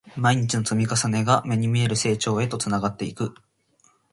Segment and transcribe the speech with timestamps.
[0.15, 3.35] 毎日の積み重ねが、目に見える成長へとつながっていく